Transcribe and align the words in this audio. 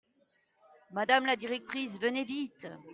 Madame 0.93 1.25
la 1.27 1.35
directrice, 1.35 1.99
venez 1.99 2.23
vite. 2.25 2.67